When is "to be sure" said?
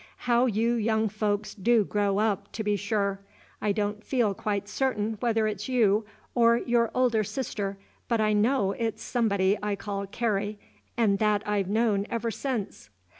2.53-3.19